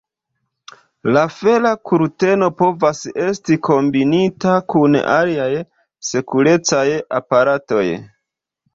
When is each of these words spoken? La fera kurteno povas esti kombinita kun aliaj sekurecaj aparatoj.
La 1.17 1.25
fera 1.33 1.73
kurteno 1.89 2.47
povas 2.63 3.03
esti 3.27 3.59
kombinita 3.69 4.57
kun 4.77 5.01
aliaj 5.19 5.49
sekurecaj 6.13 6.85
aparatoj. 7.23 7.89